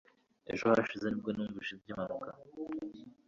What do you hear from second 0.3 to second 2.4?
ejo hashize nibwo numvise iby'impanuka